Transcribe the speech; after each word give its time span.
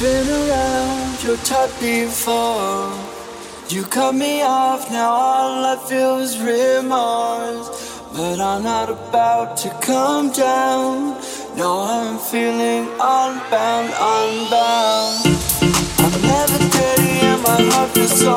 been 0.00 0.28
around 0.28 1.22
your 1.24 1.36
type 1.38 1.70
before. 1.80 2.92
You 3.68 3.82
cut 3.84 4.14
me 4.14 4.42
off, 4.42 4.90
now 4.90 5.10
all 5.10 5.64
I 5.64 5.76
feel 5.88 6.18
is 6.18 6.38
remorse. 6.38 7.68
But 8.12 8.40
I'm 8.40 8.62
not 8.62 8.90
about 8.90 9.56
to 9.58 9.70
come 9.80 10.30
down. 10.30 11.18
No, 11.56 11.80
I'm 11.80 12.18
feeling 12.18 12.86
unbound, 13.00 13.90
unbound. 13.98 15.16
I'm 15.98 16.22
never 16.22 16.58
dirty 16.58 17.18
and 17.26 17.42
my 17.42 17.60
heart 17.70 17.90
feels 17.90 18.20
so 18.20 18.34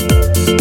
Música 0.00 0.59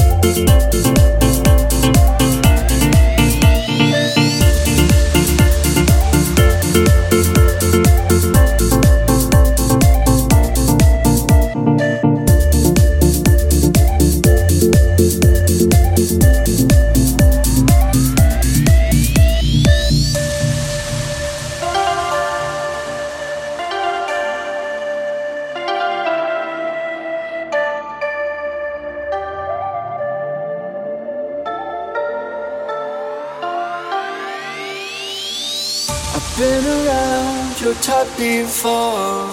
been 36.39 36.65
around 36.65 37.59
your 37.59 37.73
type 37.75 38.07
before. 38.17 39.27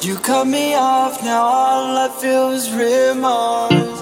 You 0.00 0.16
cut 0.16 0.48
me 0.48 0.74
off, 0.74 1.22
now 1.22 1.42
all 1.44 1.96
I 1.96 2.08
feel 2.20 2.50
is 2.50 2.72
remorse. 2.72 3.93